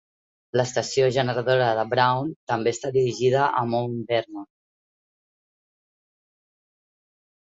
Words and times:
L'estació 0.59 1.09
generadora 1.17 1.67
de 1.79 1.83
Brown 1.91 2.31
també 2.53 2.73
està 2.77 2.91
dirigida 2.95 3.43
a 3.61 3.63
Mount 3.73 3.99
Vernon. 4.11 4.49